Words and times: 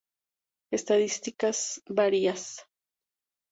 Estadísticas 0.71 1.83
varias 1.85 2.65